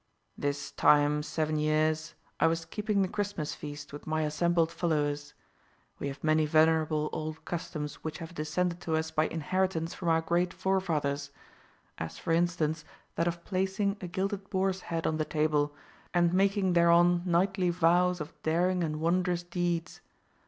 "This 0.35 0.71
time 0.71 1.21
seven 1.21 1.57
years 1.59 2.15
I 2.39 2.47
was 2.47 2.65
keeping 2.65 3.03
the 3.03 3.07
Christmas 3.07 3.53
feast 3.53 3.93
with 3.93 4.07
my 4.07 4.23
assembled 4.23 4.71
followers. 4.71 5.35
We 5.99 6.07
have 6.07 6.23
many 6.23 6.47
venerable 6.47 7.07
old 7.13 7.45
customs 7.45 8.03
which 8.03 8.17
have 8.17 8.33
descended 8.33 8.79
to 8.81 8.95
us 8.95 9.11
by 9.11 9.27
inheritance 9.27 9.93
from 9.93 10.09
our 10.09 10.21
great 10.21 10.55
forefathers; 10.55 11.29
as, 11.99 12.17
for 12.17 12.31
instance, 12.33 12.83
that 13.13 13.27
of 13.27 13.45
placing 13.45 13.95
a 14.01 14.07
gilded 14.07 14.49
boar's 14.49 14.81
head 14.81 15.05
on 15.05 15.17
the 15.17 15.23
table, 15.23 15.75
and 16.15 16.33
making 16.33 16.73
thereon 16.73 17.21
knightly 17.23 17.69
vows 17.69 18.19
of 18.19 18.33
daring 18.41 18.83
and 18.83 18.99
wondrous 19.01 19.43
deeds. 19.43 20.01